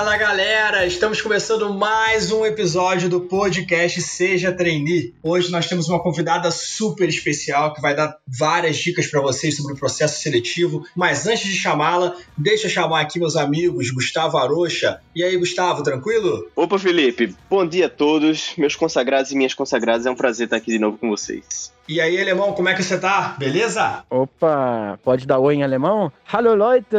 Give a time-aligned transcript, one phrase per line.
[0.00, 5.12] Fala galera, estamos começando mais um episódio do podcast Seja Trainee.
[5.22, 9.74] Hoje nós temos uma convidada super especial que vai dar várias dicas para vocês sobre
[9.74, 10.86] o processo seletivo.
[10.96, 15.02] Mas antes de chamá-la, deixa eu chamar aqui meus amigos Gustavo Arocha.
[15.14, 16.50] E aí, Gustavo, tranquilo?
[16.56, 17.36] Opa, Felipe.
[17.50, 20.06] Bom dia a todos, meus consagrados e minhas consagradas.
[20.06, 21.74] É um prazer estar aqui de novo com vocês.
[21.86, 23.36] E aí, alemão, como é que você tá?
[23.38, 24.02] Beleza?
[24.08, 26.10] Opa, pode dar oi em alemão?
[26.24, 26.96] Hallo Leute!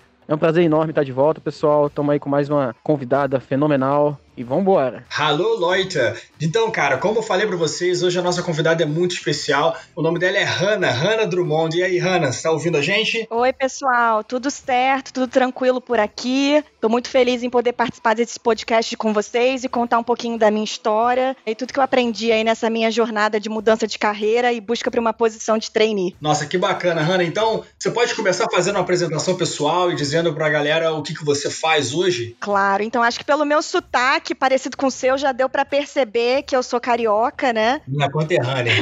[0.32, 1.88] É um prazer enorme estar de volta, pessoal.
[1.88, 4.18] Estamos aí com mais uma convidada fenomenal.
[4.34, 5.04] E vambora.
[5.18, 5.98] Alô, Leute!
[6.40, 9.76] Então, cara, como eu falei para vocês, hoje a nossa convidada é muito especial.
[9.94, 11.76] O nome dela é Hannah, Hannah Drummond.
[11.76, 13.26] E aí, Hannah, você tá ouvindo a gente?
[13.28, 14.24] Oi, pessoal.
[14.24, 16.64] Tudo certo, tudo tranquilo por aqui.
[16.80, 20.50] Tô muito feliz em poder participar desse podcast com vocês e contar um pouquinho da
[20.50, 24.50] minha história e tudo que eu aprendi aí nessa minha jornada de mudança de carreira
[24.50, 26.16] e busca por uma posição de trainee.
[26.20, 27.24] Nossa, que bacana, Hannah.
[27.24, 31.24] Então, você pode começar fazendo uma apresentação pessoal e dizendo pra galera o que, que
[31.24, 32.34] você faz hoje?
[32.40, 32.82] Claro.
[32.82, 36.42] Então, acho que pelo meu sotaque sotaque parecido com o seu, já deu para perceber
[36.42, 37.80] que eu sou carioca, né?
[37.86, 38.72] Minha conterrânea.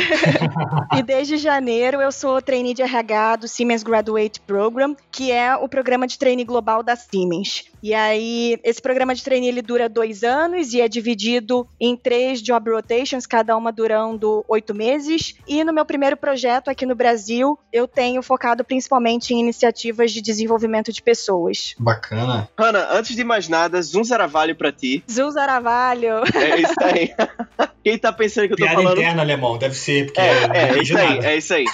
[0.97, 5.69] e desde janeiro eu sou trainee de RH do Siemens Graduate Program, que é o
[5.69, 7.65] programa de trainee global da Siemens.
[7.83, 12.43] E aí, esse programa de trainee ele dura dois anos e é dividido em três
[12.43, 15.35] job rotations, cada uma durando oito meses.
[15.49, 20.21] E no meu primeiro projeto aqui no Brasil, eu tenho focado principalmente em iniciativas de
[20.21, 21.75] desenvolvimento de pessoas.
[21.79, 22.49] Bacana.
[22.57, 25.03] Ana, antes de mais nada, Zoom Zaravalho pra ti.
[25.11, 26.23] Zoom Zaravalho.
[26.35, 27.15] É isso aí.
[27.83, 28.99] Quem tá pensando que eu tô Piada falando.
[28.99, 30.21] interna, alemão, deve ser, porque.
[30.21, 31.27] É, é, entendi isso aí, nada.
[31.27, 31.65] é isso aí.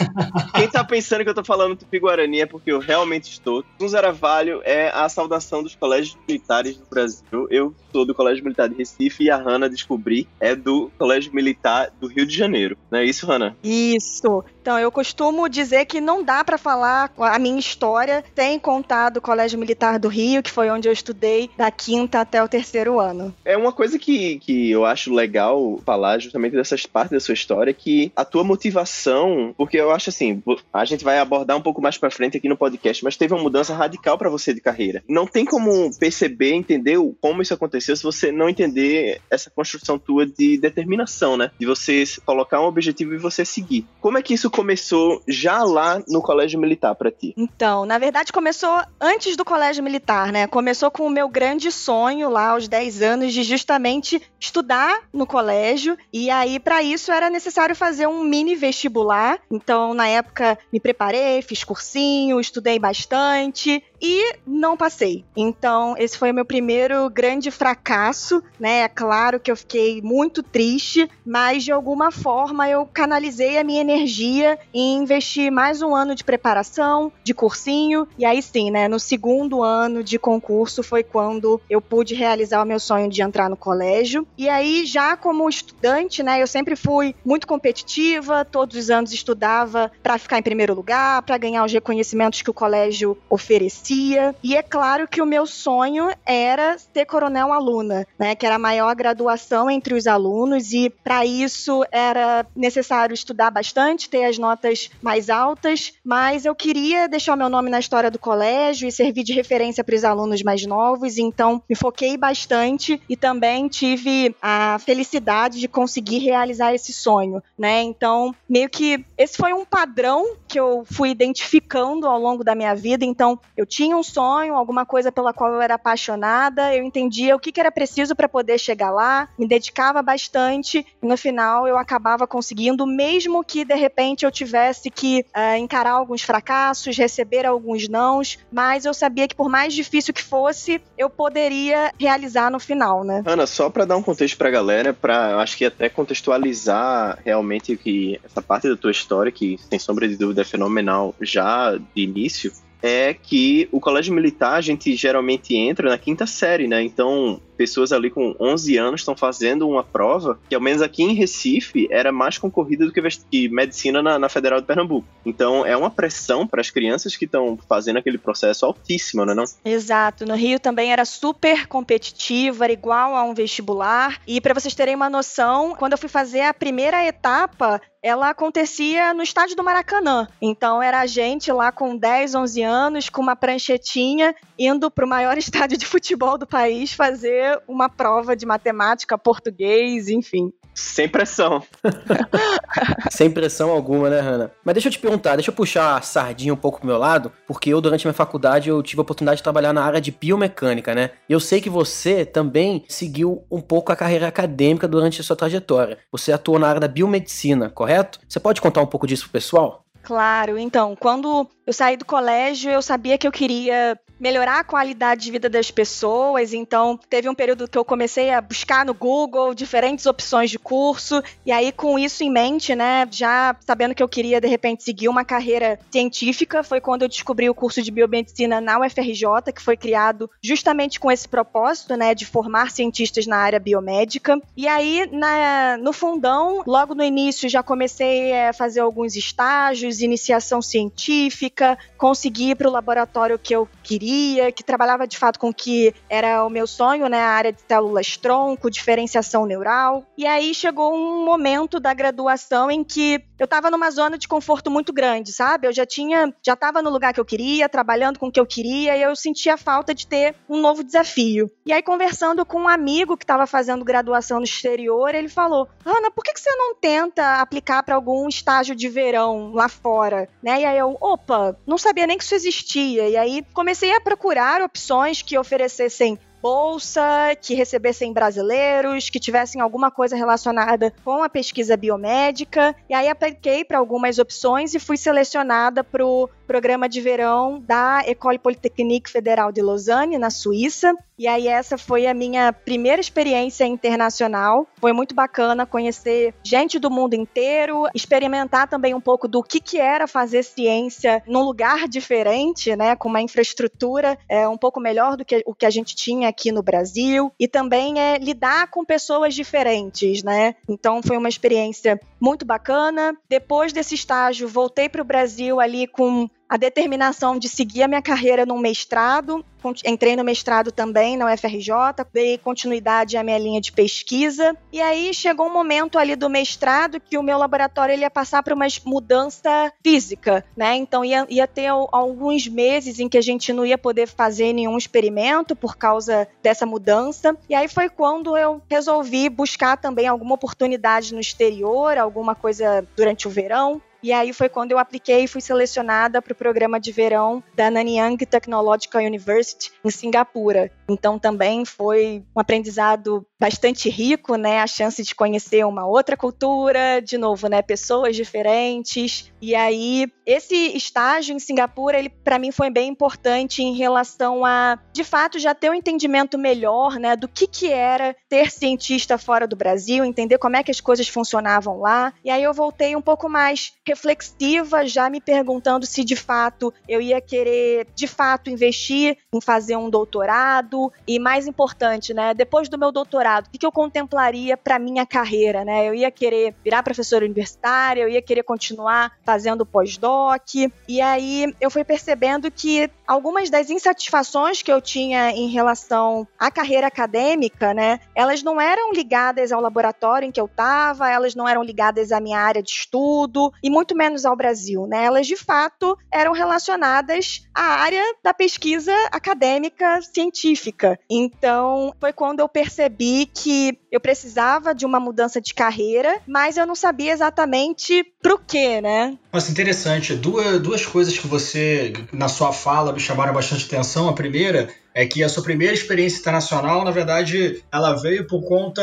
[0.55, 3.65] Quem tá pensando que eu tô falando Tupi-Guarani é porque eu realmente estou.
[3.81, 7.49] Um Zaravalho é a saudação dos colégios militares do Brasil.
[7.51, 11.91] Eu sou do Colégio Militar de Recife e a Hanna descobri é do Colégio Militar
[12.01, 12.77] do Rio de Janeiro.
[12.91, 13.57] Não é isso, Hanna?
[13.65, 14.45] Isso.
[14.67, 19.21] Então, eu costumo dizer que não dá para falar a minha história sem contar do
[19.21, 23.33] Colégio Militar do Rio, que foi onde eu estudei da quinta até o terceiro ano.
[23.45, 27.73] É uma coisa que, que eu acho legal falar justamente dessas partes da sua história,
[27.73, 30.43] que a tua motivação, porque eu acho assim,
[30.73, 33.45] a gente vai abordar um pouco mais pra frente aqui no podcast, mas teve uma
[33.45, 35.01] mudança radical pra você de carreira.
[35.09, 40.27] Não tem como perceber, entender como isso aconteceu se você não entender essa construção tua
[40.27, 41.53] de determinação, né?
[41.57, 43.87] De você colocar um objetivo e você seguir.
[44.01, 47.35] Como é que isso começou já lá no colégio militar pra ti?
[47.37, 50.47] Então, na verdade, começou antes do colégio militar, né?
[50.47, 55.99] Começou com o meu grande sonho lá aos 10 anos de justamente estudar no colégio.
[56.11, 59.39] E aí, para isso, era necessário fazer um mini vestibular.
[59.51, 65.25] Então, na época, me preparei, fiz cursinho, estudei bastante e não passei.
[65.37, 68.81] Então, esse foi o meu primeiro grande fracasso, né?
[68.81, 73.81] É claro que eu fiquei muito triste, mas de alguma forma eu canalizei a minha
[73.81, 78.89] energia em investir mais um ano de preparação, de cursinho, e aí sim, né?
[78.89, 83.49] No segundo ano de concurso foi quando eu pude realizar o meu sonho de entrar
[83.49, 84.27] no colégio.
[84.37, 86.43] E aí, já como estudante, né?
[86.43, 91.39] Eu sempre fui muito competitiva, todos os anos estudava para ficar em primeiro lugar, para
[91.39, 93.86] ganhar os reconhecimentos que o colégio oferecia.
[93.95, 98.35] E é claro que o meu sonho era ser coronel aluna, né?
[98.35, 104.09] Que era a maior graduação entre os alunos e para isso era necessário estudar bastante,
[104.09, 108.19] ter as notas mais altas, mas eu queria deixar o meu nome na história do
[108.19, 113.17] colégio e servir de referência para os alunos mais novos, então me foquei bastante e
[113.17, 117.83] também tive a felicidade de conseguir realizar esse sonho, né?
[117.83, 122.75] Então, meio que esse foi um padrão que eu fui identificando ao longo da minha
[122.75, 127.37] vida, então eu tinha um sonho, alguma coisa pela qual eu era apaixonada, eu entendia
[127.37, 131.69] o que, que era preciso para poder chegar lá, me dedicava bastante e no final
[131.69, 137.45] eu acabava conseguindo, mesmo que de repente eu tivesse que eh, encarar alguns fracassos, receber
[137.45, 142.59] alguns nãos, mas eu sabia que por mais difícil que fosse, eu poderia realizar no
[142.59, 143.23] final, né?
[143.27, 147.77] Ana, só pra dar um contexto pra galera, pra eu acho que até contextualizar realmente
[147.77, 152.03] que essa parte da tua história, que sem sombra de dúvida é fenomenal já de
[152.03, 152.51] início,
[152.87, 156.83] é que o colégio militar a gente geralmente entra na quinta série, né?
[156.83, 161.15] Então, pessoas ali com 11 anos estão fazendo uma prova que, ao menos aqui em
[161.15, 165.07] Recife, era mais concorrida do que medicina na, na Federal de Pernambuco.
[165.25, 169.35] Então, é uma pressão para as crianças que estão fazendo aquele processo altíssima, né?
[169.35, 169.45] Não?
[169.65, 170.25] Exato.
[170.25, 174.21] No Rio também era super competitivo, era igual a um vestibular.
[174.27, 179.13] E para vocês terem uma noção, quando eu fui fazer a primeira etapa, ela acontecia
[179.13, 180.29] no estádio do Maracanã.
[180.41, 185.07] Então era a gente lá com 10, 11 anos anos com uma pranchetinha, indo para
[185.07, 190.53] o maior estádio de futebol do país fazer uma prova de matemática, português, enfim.
[190.77, 191.63] Sem pressão.
[193.11, 194.53] Sem pressão alguma, né, Hanna?
[194.63, 197.33] Mas deixa eu te perguntar, deixa eu puxar a sardinha um pouco pro meu lado,
[197.47, 200.11] porque eu, durante a minha faculdade, eu tive a oportunidade de trabalhar na área de
[200.11, 201.13] biomecânica, né?
[201.27, 205.35] E eu sei que você também seguiu um pouco a carreira acadêmica durante a sua
[205.35, 205.97] trajetória.
[206.13, 208.21] Você atuou na área da biomedicina, correto?
[208.29, 209.83] Você pode contar um pouco disso pro pessoal?
[210.03, 215.25] Claro, então, quando eu saí do colégio, eu sabia que eu queria melhorar a qualidade
[215.25, 216.53] de vida das pessoas.
[216.53, 221.23] Então, teve um período que eu comecei a buscar no Google diferentes opções de curso.
[221.45, 225.09] E aí, com isso em mente, né, já sabendo que eu queria de repente seguir
[225.09, 229.77] uma carreira científica, foi quando eu descobri o curso de biomedicina na UFRJ, que foi
[229.77, 234.41] criado justamente com esse propósito, né, de formar cientistas na área biomédica.
[234.57, 240.63] E aí, na, no fundão, logo no início, já comecei a fazer alguns estágios, iniciação
[240.63, 241.56] científica,
[241.97, 245.55] consegui ir para o laboratório que eu queria queria, que trabalhava de fato com o
[245.55, 250.05] que era o meu sonho, né, a área de células tronco, diferenciação neural.
[250.17, 254.71] E aí chegou um momento da graduação em que eu estava numa zona de conforto
[254.71, 255.67] muito grande, sabe?
[255.67, 258.47] Eu já tinha, já estava no lugar que eu queria, trabalhando com o que eu
[258.47, 261.51] queria, e eu sentia falta de ter um novo desafio.
[261.65, 266.11] E aí conversando com um amigo que estava fazendo graduação no exterior, ele falou: "Ana,
[266.11, 270.63] por que que você não tenta aplicar para algum estágio de verão lá fora?", né?
[270.63, 273.09] E aí eu, opa, não sabia nem que isso existia.
[273.09, 279.91] E aí comecei a procurar opções que oferecessem bolsa, que recebessem brasileiros, que tivessem alguma
[279.91, 282.75] coisa relacionada com a pesquisa biomédica.
[282.89, 288.03] E aí apliquei para algumas opções e fui selecionada para o programa de verão da
[288.07, 290.95] École Polytechnique Federal de Lausanne, na Suíça.
[291.19, 294.67] E aí essa foi a minha primeira experiência internacional.
[294.79, 299.79] Foi muito bacana conhecer gente do mundo inteiro, experimentar também um pouco do que, que
[299.79, 305.25] era fazer ciência num lugar diferente, né, com uma infraestrutura é, um pouco melhor do
[305.25, 307.33] que o que a gente tinha aqui no Brasil.
[307.39, 310.55] E também é lidar com pessoas diferentes, né?
[310.69, 313.17] Então foi uma experiência muito bacana.
[313.29, 318.03] Depois desse estágio, voltei para o Brasil ali com a determinação de seguir a minha
[318.03, 319.45] carreira no mestrado.
[319.85, 321.73] Entrei no mestrado também na UFRJ,
[322.13, 324.57] dei continuidade à minha linha de pesquisa.
[324.73, 328.45] E aí chegou um momento ali do mestrado que o meu laboratório ele ia passar
[328.45, 330.77] por uma mudança física, né?
[330.77, 334.79] Então ia, ia ter alguns meses em que a gente não ia poder fazer nenhum
[334.79, 337.37] experimento por causa dessa mudança.
[337.49, 343.27] E aí foi quando eu resolvi buscar também alguma oportunidade no exterior, alguma coisa durante
[343.27, 343.83] o verão.
[344.07, 347.69] E aí foi quando eu apliquei e fui selecionada para o programa de verão da
[347.69, 350.71] Nanyang Technological University em Singapura.
[350.89, 354.61] Então também foi um aprendizado bastante rico, né?
[354.61, 357.63] A chance de conhecer uma outra cultura, de novo, né?
[357.63, 359.33] Pessoas diferentes.
[359.41, 364.79] E aí esse estágio em Singapura, ele para mim foi bem importante em relação a,
[364.93, 367.15] de fato, já ter um entendimento melhor, né?
[367.15, 371.09] Do que que era ter cientista fora do Brasil, entender como é que as coisas
[371.09, 372.13] funcionavam lá.
[372.25, 377.01] E aí eu voltei um pouco mais reflexiva, já me perguntando se de fato eu
[377.01, 382.79] ia querer, de fato, investir em fazer um doutorado e mais importante, né, depois do
[382.79, 385.89] meu doutorado, o que, eu contemplaria para minha carreira, né?
[385.89, 390.55] Eu ia querer virar professora universitária, eu ia querer continuar fazendo pós-doc.
[390.89, 396.51] E aí eu fui percebendo que algumas das insatisfações que eu tinha em relação à
[396.51, 401.49] carreira acadêmica, né, elas não eram ligadas ao laboratório em que eu estava, elas não
[401.49, 405.05] eram ligadas à minha área de estudo e muito menos ao Brasil, né?
[405.05, 410.99] Elas de fato eram relacionadas à área da pesquisa acadêmica científica.
[411.11, 416.67] Então, foi quando eu percebi que eu precisava de uma mudança de carreira, mas eu
[416.67, 419.17] não sabia exatamente pro quê, né?
[419.33, 420.17] Nossa, interessante.
[420.17, 424.09] Duas, duas coisas que você, na sua fala, me chamaram bastante atenção.
[424.09, 428.83] A primeira é que a sua primeira experiência internacional, na verdade, ela veio por conta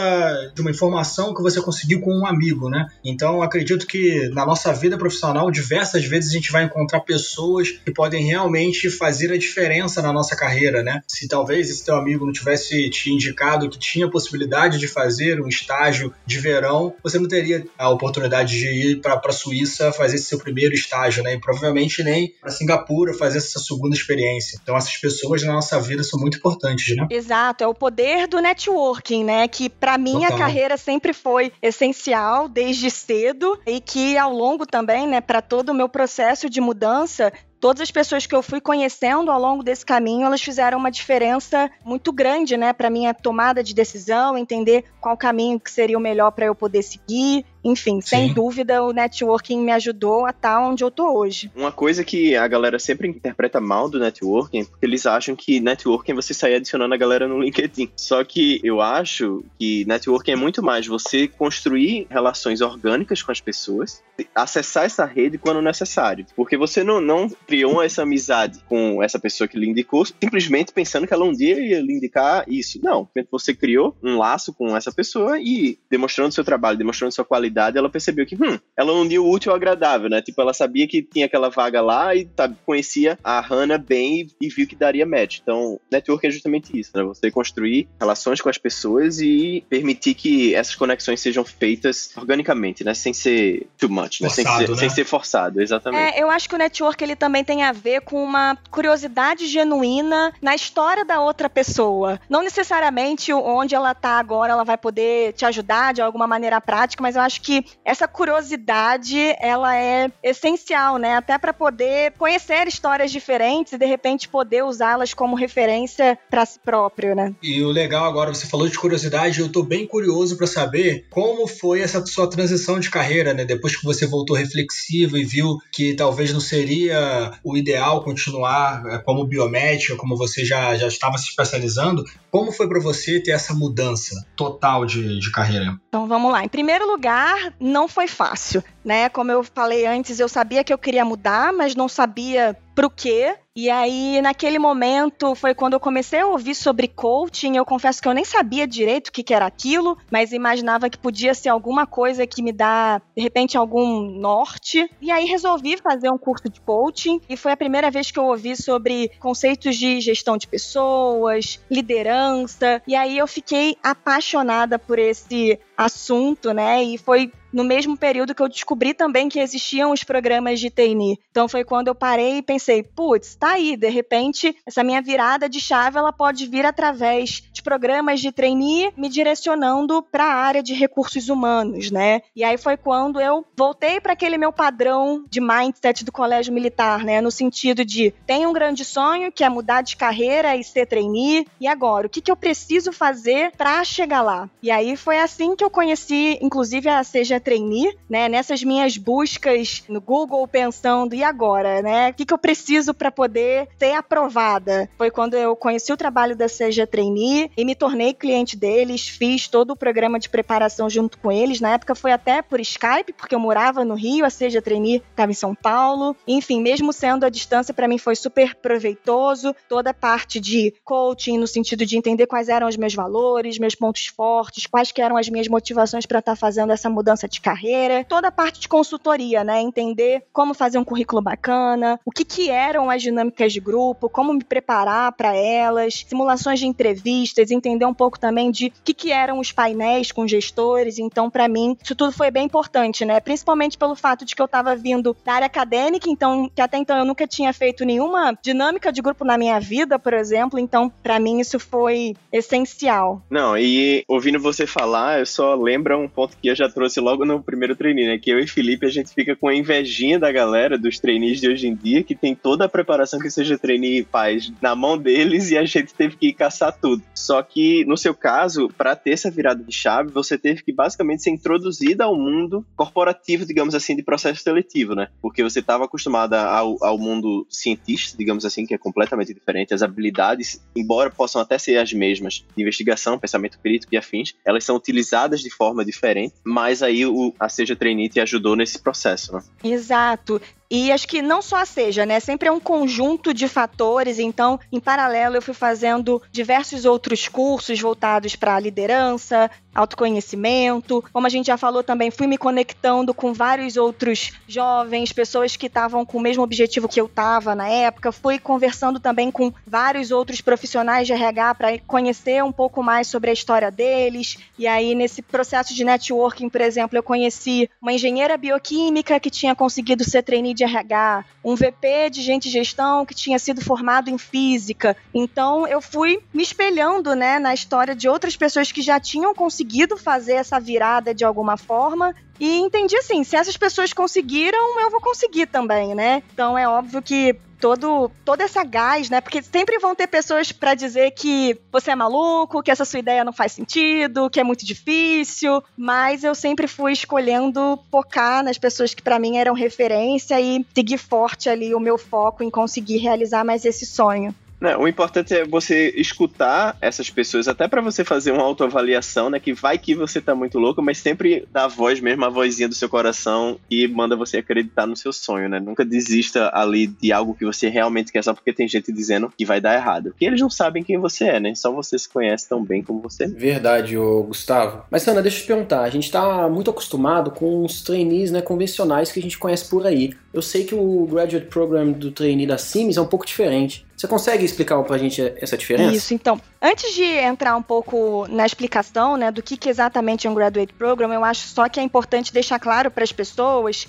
[0.54, 2.86] de uma informação que você conseguiu com um amigo, né?
[3.04, 7.92] Então, acredito que na nossa vida profissional, diversas vezes a gente vai encontrar pessoas que
[7.92, 11.02] podem realmente fazer a diferença na nossa carreira, né?
[11.08, 15.48] Se talvez esse teu amigo não tivesse te indicado que tinha possibilidade de fazer um
[15.48, 20.38] estágio de verão, você não teria a oportunidade de ir para a Suíça fazer seu
[20.38, 21.34] primeiro estágio, né?
[21.34, 24.60] E provavelmente nem para Singapura fazer essa segunda experiência.
[24.62, 27.08] Então, essas pessoas na nossa vida são muito importantes, né?
[27.10, 29.48] Exato, é o poder do networking, né?
[29.48, 30.36] Que para mim Total.
[30.36, 35.70] a carreira sempre foi essencial desde cedo e que ao longo também, né, para todo
[35.70, 37.32] o meu processo de mudança,
[37.64, 41.72] todas as pessoas que eu fui conhecendo ao longo desse caminho, elas fizeram uma diferença
[41.86, 46.32] muito grande, né, para minha tomada de decisão, entender qual caminho que seria o melhor
[46.32, 47.46] para eu poder seguir.
[47.64, 48.34] enfim, sem Sim.
[48.34, 51.50] dúvida o networking me ajudou a estar onde eu tô hoje.
[51.56, 55.62] Uma coisa que a galera sempre interpreta mal do networking é porque eles acham que
[55.62, 57.90] networking é você sair adicionando a galera no LinkedIn.
[57.96, 63.40] Só que eu acho que networking é muito mais você construir relações orgânicas com as
[63.40, 64.04] pessoas,
[64.36, 66.26] acessar essa rede quando necessário.
[66.36, 71.06] Porque você não, não criou essa amizade com essa pessoa que lhe indicou simplesmente pensando
[71.06, 72.80] que ela um dia ia lhe indicar isso.
[72.82, 77.78] Não, você criou um laço com essa pessoa e demonstrando seu trabalho, demonstrando sua qualidade,
[77.78, 80.20] ela percebeu que, hum, ela uniu o útil ao agradável, né?
[80.20, 84.48] Tipo, ela sabia que tinha aquela vaga lá e sabe, conhecia a Hannah bem e,
[84.48, 85.38] e viu que daria match.
[85.44, 87.04] Então, network é justamente isso, né?
[87.04, 92.96] Você construir relações com as pessoas e permitir que essas conexões sejam feitas organicamente, né?
[92.96, 94.30] Sem ser too much, né?
[94.30, 94.78] Forçado, sem, ser, né?
[94.78, 96.18] sem ser forçado, exatamente.
[96.18, 100.34] É, eu acho que o network ele também tem a ver com uma curiosidade genuína
[100.42, 102.20] na história da outra pessoa.
[102.30, 107.02] Não necessariamente onde ela tá agora ela vai poder te ajudar de alguma maneira prática,
[107.02, 111.16] mas eu acho que essa curiosidade ela é essencial, né?
[111.16, 116.60] Até para poder conhecer histórias diferentes e de repente poder usá-las como referência para si
[116.60, 117.34] próprio, né?
[117.42, 121.48] E o legal agora, você falou de curiosidade, eu tô bem curioso para saber como
[121.48, 123.46] foi essa sua transição de carreira, né?
[123.46, 128.98] Depois que você voltou reflexivo e viu que talvez não seria o ideal continuar é,
[128.98, 133.54] como biomédica, como você já, já estava se especializando, como foi para você ter essa
[133.54, 135.78] mudança total de, de carreira?
[135.88, 136.44] Então vamos lá.
[136.44, 139.10] Em primeiro lugar, não foi fácil, né?
[139.10, 143.36] Como eu falei antes, eu sabia que eu queria mudar, mas não sabia pro quê.
[143.56, 147.56] E aí, naquele momento, foi quando eu comecei a ouvir sobre coaching.
[147.56, 150.98] Eu confesso que eu nem sabia direito o que, que era aquilo, mas imaginava que
[150.98, 154.90] podia ser alguma coisa que me dá, de repente, algum norte.
[155.00, 157.22] E aí resolvi fazer um curso de coaching.
[157.30, 162.82] E foi a primeira vez que eu ouvi sobre conceitos de gestão de pessoas, liderança.
[162.88, 166.84] E aí eu fiquei apaixonada por esse assunto, né?
[166.84, 171.20] E foi no mesmo período que eu descobri também que existiam os programas de trainee.
[171.32, 175.48] Então foi quando eu parei e pensei, putz, tá aí, de repente, essa minha virada
[175.48, 180.64] de chave ela pode vir através de programas de trainee me direcionando para a área
[180.64, 182.22] de recursos humanos, né?
[182.36, 187.04] E aí foi quando eu voltei para aquele meu padrão de mindset do colégio militar,
[187.04, 187.22] né?
[187.22, 191.46] No sentido de tenho um grande sonho que é mudar de carreira e ser trainee,
[191.60, 194.50] e agora, o que, que eu preciso fazer para chegar lá?
[194.62, 198.30] E aí foi assim que eu conheci, inclusive, a Seja trainee, né?
[198.30, 202.10] Nessas minhas buscas no Google pensando, e agora, né?
[202.10, 204.90] O que, que eu preciso para poder ser aprovada?
[204.98, 209.48] Foi quando eu conheci o trabalho da Seja Trainee e me tornei cliente deles, fiz
[209.48, 211.60] todo o programa de preparação junto com eles.
[211.60, 215.32] Na época foi até por Skype, porque eu morava no Rio, a Seja Trainee estava
[215.32, 216.16] em São Paulo.
[216.28, 219.56] Enfim, mesmo sendo a distância, para mim foi super proveitoso.
[219.68, 223.76] Toda a parte de coaching, no sentido de entender quais eram os meus valores, meus
[223.76, 227.42] pontos fortes, quais que eram as minhas motivações para estar tá fazendo essa mudança de
[227.42, 229.62] carreira, toda a parte de consultoria, né?
[229.62, 234.34] Entender como fazer um currículo bacana, o que, que eram as dinâmicas de grupo, como
[234.34, 239.12] me preparar para elas, simulações de entrevistas, entender um pouco também de o que, que
[239.12, 241.00] eram os painéis com gestores.
[241.00, 243.20] Então, para mim, isso tudo foi bem importante, né?
[243.20, 246.98] Principalmente pelo fato de que eu estava vindo da área acadêmica, então, que até então
[246.98, 250.60] eu nunca tinha feito nenhuma dinâmica de grupo na minha vida, por exemplo.
[250.60, 253.22] Então, para mim, isso foi essencial.
[253.30, 257.23] Não, e ouvindo você falar, eu só lembro um ponto que eu já trouxe logo
[257.24, 258.20] logo no primeiro treininho, né?
[258.20, 261.50] Que eu e Felipe, a gente fica com a invejinha da galera, dos trainees de
[261.50, 265.50] hoje em dia, que tem toda a preparação que seja trainee faz na mão deles
[265.50, 267.02] e a gente teve que caçar tudo.
[267.16, 271.24] Só que, no seu caso, para ter essa virada de chave, você teve que basicamente
[271.24, 275.08] ser introduzida ao mundo corporativo, digamos assim, de processo seletivo, né?
[275.22, 279.74] Porque você estava acostumada ao, ao mundo cientista, digamos assim, que é completamente diferente.
[279.74, 284.64] As habilidades, embora possam até ser as mesmas, de investigação, pensamento crítico e afins, elas
[284.64, 289.34] são utilizadas de forma diferente, mas aí o, a Seja Trainee te ajudou nesse processo,
[289.34, 289.44] né?
[289.64, 290.42] Exato.
[290.70, 292.20] E acho que não só a Seja, né?
[292.20, 294.20] Sempre é um conjunto de fatores.
[294.20, 301.04] Então, em paralelo, eu fui fazendo diversos outros cursos voltados para liderança, autoconhecimento.
[301.12, 305.68] Como a gente já falou também, fui me conectando com vários outros jovens, pessoas que
[305.68, 308.12] estavam com o mesmo objetivo que eu estava na época.
[308.12, 313.30] Fui conversando também com vários outros profissionais de RH para conhecer um pouco mais sobre
[313.30, 314.38] a história deles.
[314.58, 319.56] E aí, nesse processo de networking, por exemplo, eu conheci uma engenheira bioquímica que tinha
[319.56, 324.10] conseguido ser trainee de de RH, um VP de gente gestão que tinha sido formado
[324.10, 324.96] em física.
[325.14, 329.98] Então eu fui me espelhando, né, na história de outras pessoas que já tinham conseguido
[329.98, 335.00] fazer essa virada de alguma forma e entendi assim, se essas pessoas conseguiram, eu vou
[335.00, 336.24] conseguir também, né?
[336.34, 339.22] Então é óbvio que todo, toda essa gás, né?
[339.22, 343.24] Porque sempre vão ter pessoas para dizer que você é maluco, que essa sua ideia
[343.24, 348.94] não faz sentido, que é muito difícil, mas eu sempre fui escolhendo focar nas pessoas
[348.94, 353.46] que para mim eram referência e seguir forte ali o meu foco em conseguir realizar
[353.46, 354.36] mais esse sonho.
[354.64, 359.38] Não, o importante é você escutar essas pessoas, até para você fazer uma autoavaliação, né?
[359.38, 362.70] Que vai que você tá muito louco, mas sempre dá a voz mesmo, a vozinha
[362.70, 365.60] do seu coração e manda você acreditar no seu sonho, né?
[365.60, 369.44] Nunca desista ali de algo que você realmente quer só porque tem gente dizendo que
[369.44, 370.12] vai dar errado.
[370.12, 371.54] Porque eles não sabem quem você é, né?
[371.56, 373.28] Só você se conhece tão bem como você.
[373.28, 374.86] Verdade, ô Gustavo.
[374.90, 375.82] Mas, Ana, deixa eu te perguntar.
[375.82, 379.86] A gente tá muito acostumado com os trainees né, convencionais que a gente conhece por
[379.86, 380.14] aí.
[380.34, 383.86] Eu sei que o Graduate Program do trainee da Sims é um pouco diferente.
[384.04, 385.96] Você consegue explicar pra gente essa diferença?
[385.96, 386.38] Isso, então.
[386.62, 390.74] Antes de entrar um pouco na explicação né, do que, que exatamente é um Graduate
[390.74, 393.88] Program, eu acho só que é importante deixar claro para as pessoas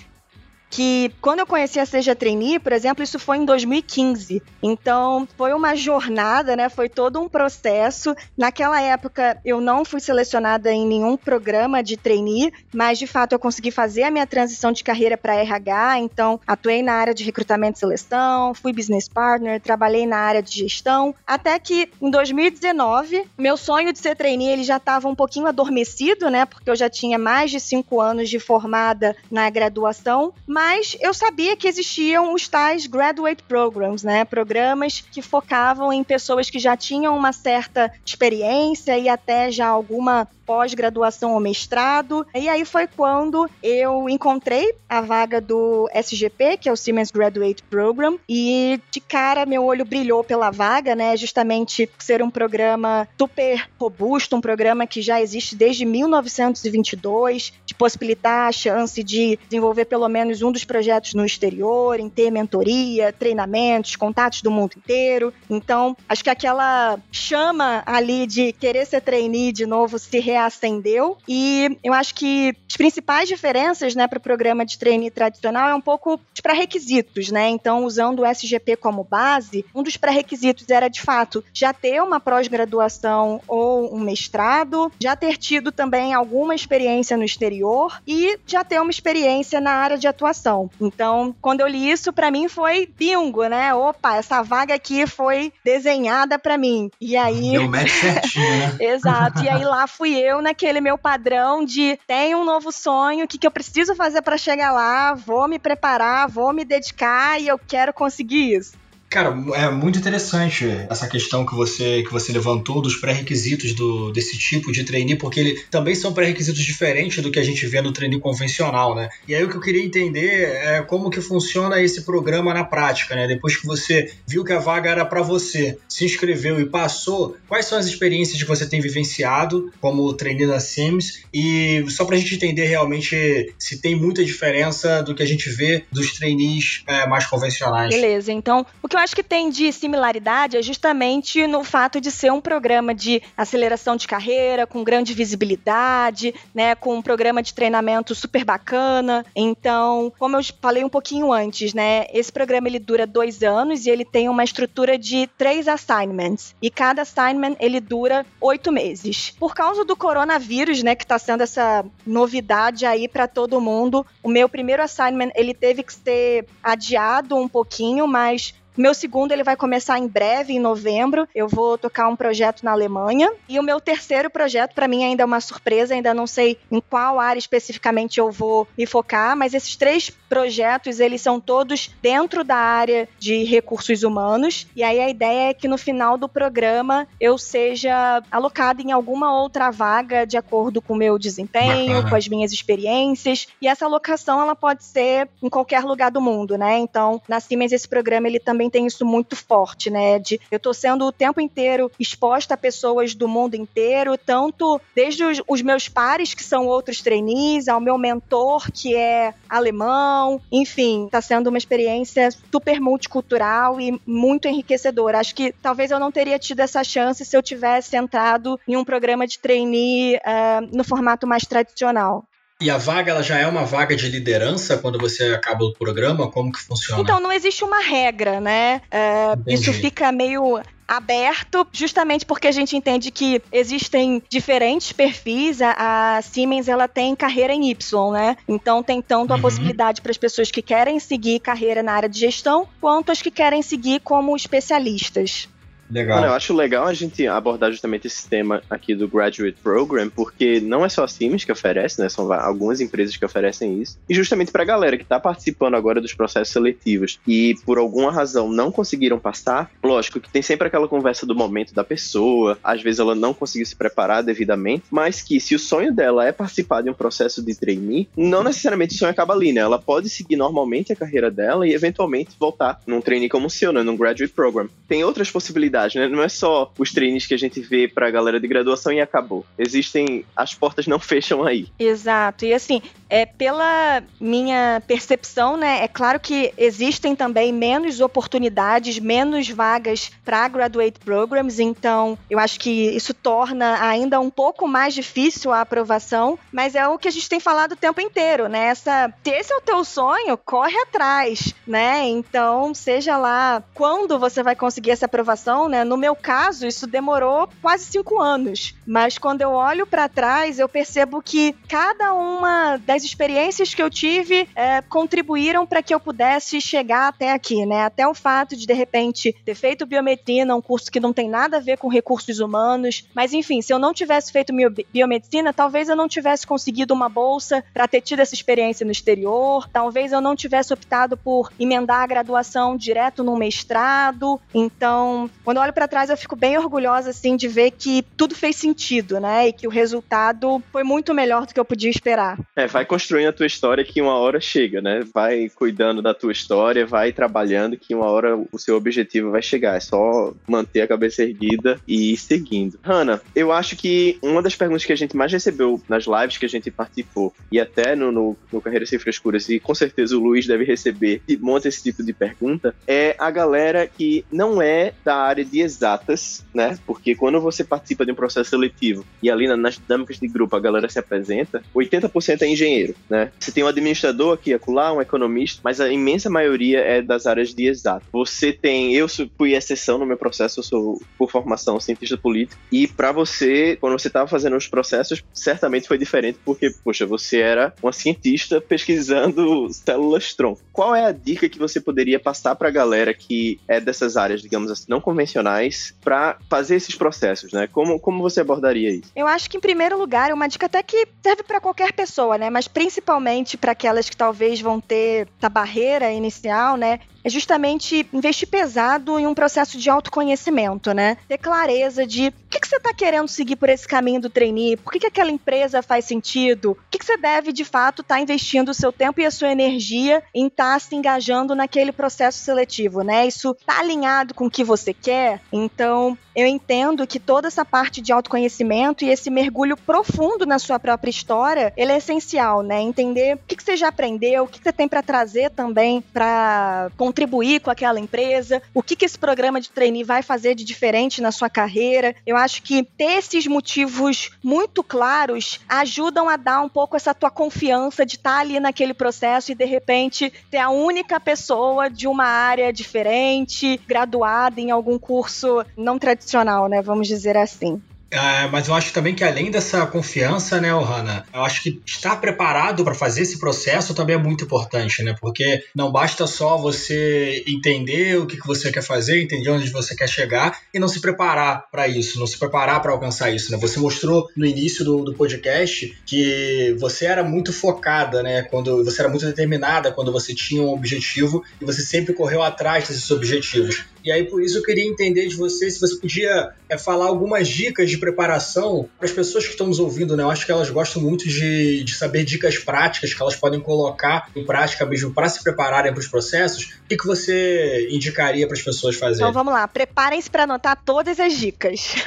[0.75, 4.43] que quando eu conheci a Seja Trainee, por exemplo, isso foi em 2015.
[4.61, 6.67] Então, foi uma jornada, né?
[6.67, 8.13] Foi todo um processo.
[8.37, 13.39] Naquela época, eu não fui selecionada em nenhum programa de trainee, mas de fato eu
[13.39, 15.99] consegui fazer a minha transição de carreira para RH.
[15.99, 20.59] Então, atuei na área de recrutamento e seleção, fui business partner, trabalhei na área de
[20.59, 25.47] gestão, até que em 2019, meu sonho de ser trainee ele já estava um pouquinho
[25.47, 26.45] adormecido, né?
[26.45, 31.13] Porque eu já tinha mais de cinco anos de formada na graduação, mas mas eu
[31.13, 34.25] sabia que existiam os tais graduate programs, né?
[34.25, 40.27] Programas que focavam em pessoas que já tinham uma certa experiência e até já alguma
[40.45, 42.25] pós-graduação ou mestrado.
[42.33, 47.63] E aí foi quando eu encontrei a vaga do SGP, que é o Siemens Graduate
[47.63, 51.17] Program, e de cara meu olho brilhou pela vaga, né?
[51.17, 58.47] Justamente ser um programa super robusto, um programa que já existe desde 1922, de possibilitar
[58.47, 63.95] a chance de desenvolver pelo menos um dos projetos no exterior, em ter mentoria, treinamentos,
[63.95, 65.33] contatos do mundo inteiro.
[65.49, 71.17] Então, acho que aquela chama ali de querer ser trainee de novo se reacendeu.
[71.27, 75.75] E eu acho que as principais diferenças, né, para o programa de trainee tradicional é
[75.75, 77.49] um pouco os pré-requisitos, né?
[77.49, 82.19] Então, usando o SGP como base, um dos pré-requisitos era de fato já ter uma
[82.19, 88.81] pós-graduação ou um mestrado, já ter tido também alguma experiência no exterior e já ter
[88.81, 90.34] uma experiência na área de atuação.
[90.79, 93.73] Então, quando eu li isso, para mim foi bingo, né?
[93.73, 96.89] Opa, essa vaga aqui foi desenhada para mim.
[96.99, 97.51] E aí.
[97.51, 98.77] Deu match certinho, né?
[98.79, 99.43] Exato.
[99.43, 103.37] E aí lá fui eu naquele meu padrão de tenho um novo sonho, o que,
[103.37, 107.59] que eu preciso fazer para chegar lá, vou me preparar, vou me dedicar e eu
[107.59, 108.84] quero conseguir isso.
[109.09, 114.37] Cara, é muito interessante essa questão que você, que você levantou dos pré-requisitos do, desse
[114.37, 117.93] tipo de trainee, porque ele, também são pré-requisitos diferentes do que a gente vê no
[117.93, 119.09] trainee convencional, né?
[119.27, 123.15] E aí o que eu queria entender é como que funciona esse programa na prática,
[123.15, 123.27] né?
[123.27, 127.65] Depois que você viu que a vaga era para você, se inscreveu e passou, quais
[127.65, 131.23] são as experiências que você tem vivenciado como trainee da Sims?
[131.33, 135.85] E só pra gente entender realmente se tem muita diferença do que a gente vê
[135.91, 137.93] dos trainees é, mais convencionais.
[137.93, 142.09] Beleza, então o que eu acho que tem de similaridade é justamente no fato de
[142.09, 147.53] ser um programa de aceleração de carreira, com grande visibilidade, né, com um programa de
[147.53, 149.25] treinamento super bacana.
[149.35, 153.89] Então, como eu falei um pouquinho antes, né, esse programa ele dura dois anos e
[153.89, 156.55] ele tem uma estrutura de três assignments.
[156.61, 159.31] E cada assignment ele dura oito meses.
[159.37, 164.29] Por causa do coronavírus, né, que está sendo essa novidade aí para todo mundo, o
[164.29, 169.55] meu primeiro assignment ele teve que ser adiado um pouquinho, mas meu segundo ele vai
[169.55, 171.27] começar em breve, em novembro.
[171.33, 173.31] Eu vou tocar um projeto na Alemanha.
[173.47, 175.93] E o meu terceiro projeto, para mim, ainda é uma surpresa.
[175.93, 180.99] Ainda não sei em qual área especificamente eu vou me focar, mas esses três projetos,
[180.99, 184.67] eles são todos dentro da área de recursos humanos.
[184.75, 189.39] E aí a ideia é que no final do programa eu seja alocada em alguma
[189.39, 192.09] outra vaga de acordo com o meu desempenho, Bacana.
[192.09, 193.47] com as minhas experiências.
[193.61, 196.77] E essa alocação, ela pode ser em qualquer lugar do mundo, né?
[196.77, 200.19] Então, na Siemens, esse programa, ele também também tem isso muito forte, né?
[200.19, 205.23] De eu tô sendo o tempo inteiro exposta a pessoas do mundo inteiro, tanto desde
[205.23, 211.07] os, os meus pares, que são outros trainees, ao meu mentor, que é alemão, enfim,
[211.11, 215.19] tá sendo uma experiência super multicultural e muito enriquecedora.
[215.19, 218.83] Acho que talvez eu não teria tido essa chance se eu tivesse entrado em um
[218.85, 222.25] programa de trainee uh, no formato mais tradicional.
[222.61, 226.31] E a vaga ela já é uma vaga de liderança quando você acaba o programa?
[226.31, 227.01] Como que funciona?
[227.01, 228.81] Então, não existe uma regra, né?
[228.89, 235.61] É, isso fica meio aberto, justamente porque a gente entende que existem diferentes perfis.
[235.61, 238.37] A, a Siemens ela tem carreira em Y, né?
[238.47, 239.41] Então tem tanto a uhum.
[239.41, 243.31] possibilidade para as pessoas que querem seguir carreira na área de gestão, quanto as que
[243.31, 245.49] querem seguir como especialistas.
[245.89, 246.17] Legal.
[246.17, 250.59] Mano, eu acho legal a gente abordar justamente esse tema aqui do Graduate Program, porque
[250.59, 252.09] não é só a Siemens que oferece, né?
[252.09, 253.97] São algumas empresas que oferecem isso.
[254.09, 258.11] E justamente para a galera que está participando agora dos processos seletivos e por alguma
[258.11, 262.81] razão não conseguiram passar, lógico que tem sempre aquela conversa do momento da pessoa, às
[262.81, 266.81] vezes ela não conseguiu se preparar devidamente, mas que se o sonho dela é participar
[266.81, 269.61] de um processo de trainee, não necessariamente o sonho acaba ali, né?
[269.61, 273.71] Ela pode seguir normalmente a carreira dela e eventualmente voltar num trainee como o seu,
[273.71, 273.83] né?
[273.83, 274.67] Num Graduate Program.
[274.87, 276.07] Tem outras possibilidades né?
[276.07, 279.45] Não é só os treinos que a gente vê pra galera de graduação e acabou.
[279.57, 280.25] Existem.
[280.35, 281.67] As portas não fecham aí.
[281.79, 282.45] Exato.
[282.45, 285.83] E assim, é pela minha percepção, né?
[285.83, 292.59] É claro que existem também menos oportunidades, menos vagas para graduate programs, então eu acho
[292.59, 297.11] que isso torna ainda um pouco mais difícil a aprovação, mas é o que a
[297.11, 298.67] gente tem falado o tempo inteiro, né?
[298.67, 302.07] Essa, se esse é o teu sonho, corre atrás, né?
[302.07, 305.83] Então, seja lá quando você vai conseguir essa aprovação, né?
[305.83, 308.75] No meu caso, isso demorou quase cinco anos.
[308.85, 313.89] Mas quando eu olho para trás, eu percebo que cada uma das experiências que eu
[313.89, 317.83] tive é, contribuíram para que eu pudesse chegar até aqui, né?
[317.83, 321.57] Até o fato de, de repente, ter feito biomedicina, um curso que não tem nada
[321.57, 323.07] a ver com recursos humanos.
[323.13, 324.53] Mas, enfim, se eu não tivesse feito
[324.91, 329.67] biomedicina, talvez eu não tivesse conseguido uma bolsa para ter tido essa experiência no exterior.
[329.69, 334.39] Talvez eu não tivesse optado por emendar a graduação direto no mestrado.
[334.53, 338.03] Então, quando quando eu olho para trás, eu fico bem orgulhosa, assim, de ver que
[338.17, 339.47] tudo fez sentido, né?
[339.47, 342.37] E que o resultado foi muito melhor do que eu podia esperar.
[342.55, 345.01] É, vai construindo a tua história que uma hora chega, né?
[345.13, 349.77] Vai cuidando da tua história, vai trabalhando que uma hora o seu objetivo vai chegar.
[349.77, 352.77] É só manter a cabeça erguida e ir seguindo.
[352.83, 356.45] Hanna, eu acho que uma das perguntas que a gente mais recebeu nas lives que
[356.45, 360.19] a gente participou e até no, no, no Carreira Sem Frescuras, e com certeza o
[360.19, 364.91] Luiz deve receber e monta esse tipo de pergunta, é a galera que não é
[365.05, 366.77] da área de exatas, né?
[366.85, 370.59] Porque quando você participa de um processo seletivo e ali nas dinâmicas de grupo a
[370.59, 373.31] galera se apresenta, 80% é engenheiro, né?
[373.39, 377.53] Você tem um administrador aqui, acolá, um economista, mas a imensa maioria é das áreas
[377.53, 378.05] de exato.
[378.11, 382.87] Você tem, eu fui exceção no meu processo, eu sou por formação cientista político, e
[382.87, 387.73] para você, quando você estava fazendo os processos, certamente foi diferente porque, poxa, você era
[387.81, 390.61] uma cientista pesquisando células tronco.
[390.71, 394.41] Qual é a dica que você poderia passar para a galera que é dessas áreas,
[394.41, 397.67] digamos assim, não convencionais profissionais para fazer esses processos, né?
[397.67, 399.11] Como, como você abordaria isso?
[399.15, 402.37] Eu acho que, em primeiro lugar, é uma dica até que serve para qualquer pessoa,
[402.37, 402.49] né?
[402.49, 406.99] Mas principalmente para aquelas que talvez vão ter essa barreira inicial, né?
[407.25, 411.17] É justamente investir pesado em um processo de autoconhecimento, né?
[411.27, 414.77] Ter clareza de o que, que você está querendo seguir por esse caminho do trainee,
[414.77, 418.15] por que, que aquela empresa faz sentido, o que, que você deve, de fato, estar
[418.15, 421.91] tá investindo o seu tempo e a sua energia em estar tá se engajando naquele
[421.91, 423.25] processo seletivo, né?
[423.25, 425.41] Isso está alinhado com o que você quer?
[425.51, 430.77] Então, eu entendo que toda essa parte de autoconhecimento e esse mergulho profundo na sua
[430.77, 432.81] própria história, ele é essencial, né?
[432.81, 436.01] Entender o que, que você já aprendeu, o que, que você tem para trazer também
[436.01, 440.65] para contribuir com aquela empresa, o que, que esse programa de trainee vai fazer de
[440.65, 442.13] diferente na sua carreira.
[442.25, 447.31] Eu acho que ter esses motivos muito claros ajudam a dar um pouco essa tua
[447.31, 452.25] confiança de estar ali naquele processo e de repente ter a única pessoa de uma
[452.25, 456.81] área diferente, graduada em algum curso não tradicional, né?
[456.81, 457.81] Vamos dizer assim.
[458.15, 462.15] É, mas eu acho também que além dessa confiança, né, Ohana, eu acho que estar
[462.15, 465.13] preparado para fazer esse processo também é muito importante, né?
[465.19, 469.93] Porque não basta só você entender o que, que você quer fazer, entender onde você
[469.93, 473.57] quer chegar e não se preparar para isso, não se preparar para alcançar isso, né?
[473.57, 478.43] Você mostrou no início do, do podcast que você era muito focada, né?
[478.43, 482.87] Quando você era muito determinada quando você tinha um objetivo e você sempre correu atrás
[482.87, 483.83] desses objetivos.
[484.05, 487.47] E aí por isso eu queria entender de você se você podia é, falar algumas
[487.47, 490.21] dicas de preparação para as pessoas que estão nos ouvindo, né?
[490.21, 494.29] Eu acho que elas gostam muito de, de saber dicas práticas que elas podem colocar
[494.35, 496.75] em prática mesmo para se prepararem para os processos.
[496.85, 499.21] O que, que você indicaria para as pessoas fazerem?
[499.21, 501.95] Então vamos lá, preparem-se para anotar todas as dicas.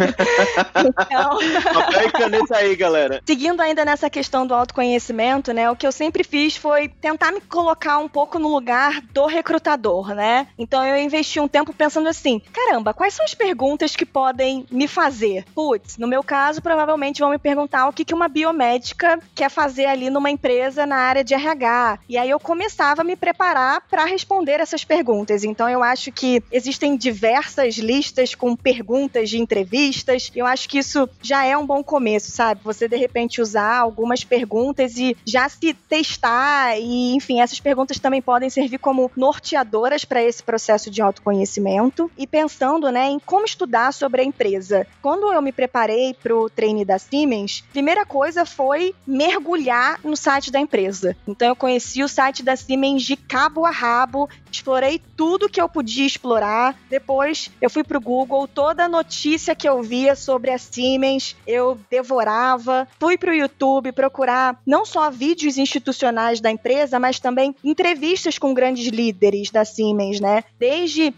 [0.79, 1.39] então...
[1.75, 3.21] Papel e caneta aí, galera.
[3.27, 5.69] Seguindo ainda nessa questão do autoconhecimento, né?
[5.69, 10.15] O que eu sempre fiz foi tentar me colocar um pouco no lugar do recrutador,
[10.15, 10.47] né?
[10.57, 14.67] Então eu investi um tempo pensando pensando assim: caramba, quais são as perguntas que podem
[14.71, 15.45] me fazer?
[15.55, 20.11] Putz, no meu caso, provavelmente vão me perguntar o que, uma biomédica quer fazer ali
[20.11, 22.01] numa empresa na área de RH.
[22.09, 25.45] E aí eu começava a me preparar para responder essas perguntas.
[25.45, 30.33] Então eu acho que existem diversas listas com perguntas de entrevistas.
[30.35, 32.61] Eu acho que isso já é um bom começo, sabe?
[32.65, 38.21] Você de repente usar algumas perguntas e já se testar e, enfim, essas perguntas também
[38.21, 41.78] podem servir como norteadoras para esse processo de autoconhecimento
[42.17, 44.87] e pensando, né, em como estudar sobre a empresa.
[45.01, 50.51] Quando eu me preparei para o treine da Siemens, primeira coisa foi mergulhar no site
[50.51, 51.17] da empresa.
[51.27, 55.69] Então eu conheci o site da Siemens de cabo a rabo, explorei tudo que eu
[55.69, 56.77] podia explorar.
[56.89, 62.89] Depois eu fui pro Google, toda notícia que eu via sobre a Siemens, eu devorava.
[62.99, 68.89] Fui pro YouTube procurar não só vídeos institucionais da empresa, mas também entrevistas com grandes
[68.89, 70.45] líderes da Siemens, né?
[70.59, 71.11] Desde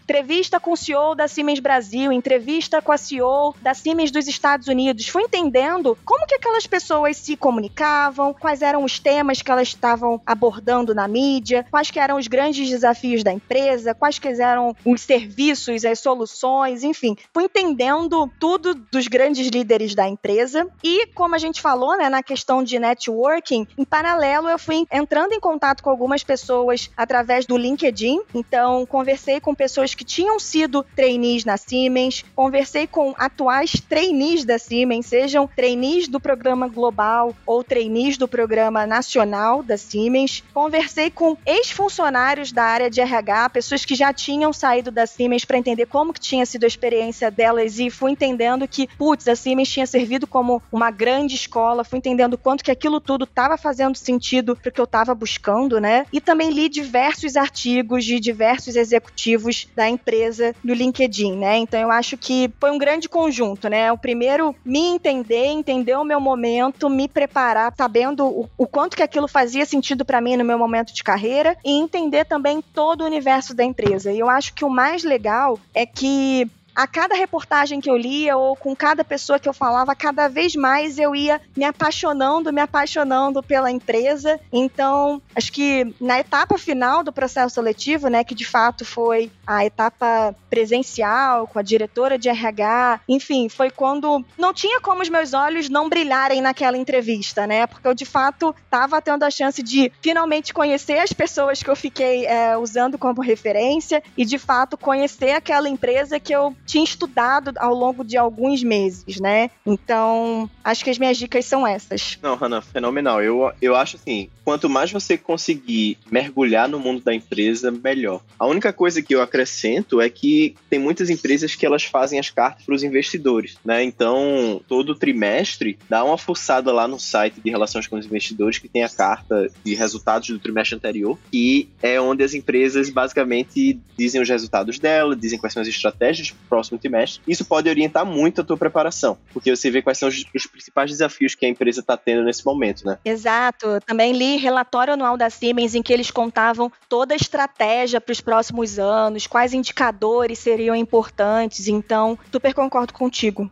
[0.51, 4.67] entrevista com o CEO da Siemens Brasil, entrevista com a CEO da Siemens dos Estados
[4.67, 5.07] Unidos.
[5.07, 10.21] Fui entendendo como que aquelas pessoas se comunicavam, quais eram os temas que elas estavam
[10.25, 15.01] abordando na mídia, quais que eram os grandes desafios da empresa, quais que eram os
[15.01, 17.15] serviços, as soluções, enfim.
[17.33, 22.21] Fui entendendo tudo dos grandes líderes da empresa e, como a gente falou, né, na
[22.21, 27.55] questão de networking, em paralelo eu fui entrando em contato com algumas pessoas através do
[27.55, 28.19] LinkedIn.
[28.33, 34.57] Então, conversei com pessoas que tinham sido trainees na Siemens, conversei com atuais trainees da
[34.57, 40.43] Siemens, sejam trainees do programa global ou trainees do programa nacional da Siemens.
[40.53, 45.57] Conversei com ex-funcionários da área de RH, pessoas que já tinham saído da Siemens para
[45.57, 49.69] entender como que tinha sido a experiência delas e fui entendendo que, putz, a Siemens
[49.69, 54.55] tinha servido como uma grande escola, fui entendendo quanto que aquilo tudo estava fazendo sentido
[54.55, 56.05] para o que eu estava buscando, né?
[56.11, 60.20] E também li diversos artigos de diversos executivos da empresa
[60.63, 61.57] no LinkedIn, né?
[61.57, 63.91] Então eu acho que foi um grande conjunto, né?
[63.91, 69.03] O primeiro me entender, entender o meu momento, me preparar, sabendo o, o quanto que
[69.03, 73.05] aquilo fazia sentido para mim no meu momento de carreira e entender também todo o
[73.05, 74.11] universo da empresa.
[74.11, 78.35] E eu acho que o mais legal é que a cada reportagem que eu lia
[78.37, 82.61] ou com cada pessoa que eu falava, cada vez mais eu ia me apaixonando, me
[82.61, 84.39] apaixonando pela empresa.
[84.51, 89.65] Então, acho que na etapa final do processo seletivo, né, que de fato foi a
[89.65, 95.33] etapa presencial com a diretora de RH, enfim, foi quando não tinha como os meus
[95.33, 97.67] olhos não brilharem naquela entrevista, né?
[97.67, 101.75] Porque eu de fato estava tendo a chance de finalmente conhecer as pessoas que eu
[101.75, 107.51] fiquei é, usando como referência e de fato conhecer aquela empresa que eu tinha estudado
[107.57, 109.49] ao longo de alguns meses, né?
[109.65, 112.17] Então, acho que as minhas dicas são essas.
[112.21, 113.21] Não, Hannah, fenomenal.
[113.21, 118.21] Eu, eu acho assim, quanto mais você conseguir mergulhar no mundo da empresa, melhor.
[118.39, 122.29] A única coisa que eu acrescento é que tem muitas empresas que elas fazem as
[122.29, 123.83] cartas para os investidores, né?
[123.83, 128.69] Então, todo trimestre, dá uma forçada lá no site de relações com os investidores que
[128.69, 134.21] tem a carta de resultados do trimestre anterior, e é onde as empresas basicamente dizem
[134.21, 137.21] os resultados dela, dizem quais são as estratégias próximo trimestre.
[137.27, 140.91] Isso pode orientar muito a tua preparação, porque você vê quais são os, os principais
[140.91, 142.99] desafios que a empresa está tendo nesse momento, né?
[143.03, 143.79] Exato.
[143.85, 148.21] Também li relatório anual da Siemens em que eles contavam toda a estratégia para os
[148.21, 151.67] próximos anos, quais indicadores seriam importantes.
[151.67, 153.49] Então, super concordo contigo.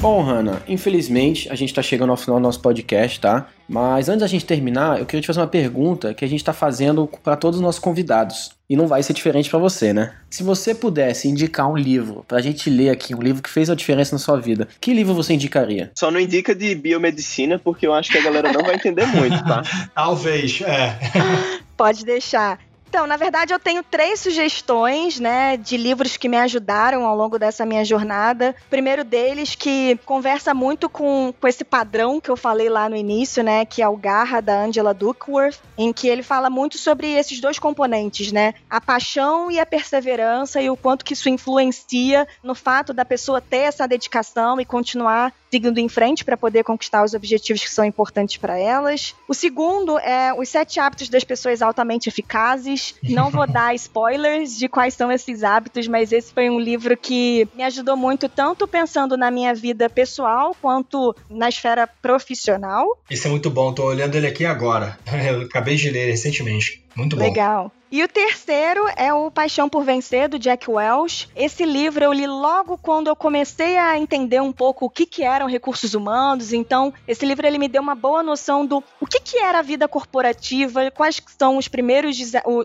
[0.00, 3.48] Bom, Hanna, infelizmente a gente está chegando ao final do nosso podcast, tá?
[3.68, 6.54] Mas antes da gente terminar, eu queria te fazer uma pergunta que a gente está
[6.54, 8.52] fazendo para todos os nossos convidados.
[8.68, 10.14] E não vai ser diferente para você, né?
[10.30, 13.68] Se você pudesse indicar um livro para a gente ler aqui, um livro que fez
[13.68, 15.90] a diferença na sua vida, que livro você indicaria?
[15.94, 19.44] Só não indica de biomedicina, porque eu acho que a galera não vai entender muito,
[19.44, 19.62] tá?
[19.94, 20.98] Talvez, é.
[21.76, 22.58] Pode deixar.
[22.90, 27.38] Então, na verdade, eu tenho três sugestões, né, de livros que me ajudaram ao longo
[27.38, 28.52] dessa minha jornada.
[28.66, 32.96] O primeiro deles que conversa muito com, com esse padrão que eu falei lá no
[32.96, 37.12] início, né, que é o Garra da Angela Duckworth, em que ele fala muito sobre
[37.12, 42.26] esses dois componentes, né, a paixão e a perseverança e o quanto que isso influencia
[42.42, 47.04] no fato da pessoa ter essa dedicação e continuar seguindo em frente para poder conquistar
[47.04, 49.14] os objetivos que são importantes para elas.
[49.26, 52.94] O segundo é Os Sete Hábitos das Pessoas Altamente Eficazes.
[53.02, 57.48] Não vou dar spoilers de quais são esses hábitos, mas esse foi um livro que
[57.54, 62.86] me ajudou muito, tanto pensando na minha vida pessoal quanto na esfera profissional.
[63.10, 64.98] Esse é muito bom, tô olhando ele aqui agora.
[65.28, 66.84] Eu acabei de ler recentemente.
[66.94, 67.22] Muito bom.
[67.22, 67.72] Legal.
[67.92, 71.28] E o terceiro é o Paixão por Vencer, do Jack Welch.
[71.34, 75.24] Esse livro eu li logo quando eu comecei a entender um pouco o que, que
[75.24, 76.52] eram recursos humanos.
[76.52, 79.62] Então, esse livro ele me deu uma boa noção do o que, que era a
[79.62, 82.16] vida corporativa, quais são os primeiros,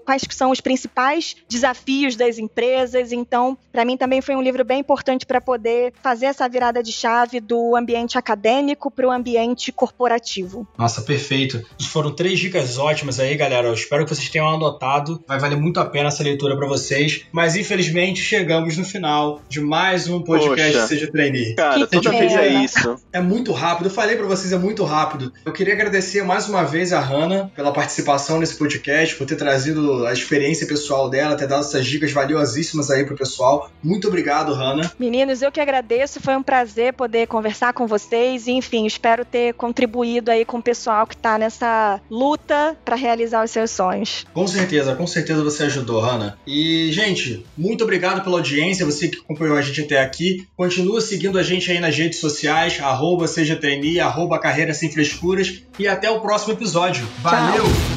[0.05, 3.11] quais são os principais desafios das empresas.
[3.11, 6.91] Então, para mim também foi um livro bem importante para poder fazer essa virada de
[6.91, 10.67] chave do ambiente acadêmico para o ambiente corporativo.
[10.77, 11.65] Nossa, perfeito.
[11.89, 13.69] Foram três dicas ótimas aí, galera.
[13.69, 17.25] Eu espero que vocês tenham anotado Vai valer muito a pena essa leitura para vocês.
[17.32, 21.56] Mas infelizmente chegamos no final de mais um podcast Poxa, Seja Trainee.
[21.56, 22.95] Cara, toda vez é isso.
[23.12, 23.88] É muito rápido.
[23.88, 25.32] Eu falei para vocês, é muito rápido.
[25.45, 30.06] Eu queria agradecer mais uma vez a Hannah pela participação nesse podcast, por ter trazido
[30.06, 33.69] a experiência pessoal dela, ter dado essas dicas valiosíssimas aí pro pessoal.
[33.84, 34.91] Muito obrigado, Hannah.
[34.99, 36.19] Meninos, eu que agradeço.
[36.19, 38.47] Foi um prazer poder conversar com vocês.
[38.47, 43.51] Enfim, espero ter contribuído aí com o pessoal que tá nessa luta para realizar os
[43.51, 44.25] seus sonhos.
[44.34, 46.35] Com certeza, com com certeza você ajudou, Hanna.
[46.47, 50.47] E, gente, muito obrigado pela audiência, você que acompanhou a gente até aqui.
[50.57, 55.61] Continua seguindo a gente aí nas redes sociais, arroba trainee, arroba carreira sem frescuras.
[55.77, 57.07] E até o próximo episódio.
[57.21, 57.63] Valeu!
[57.65, 57.94] Tchau.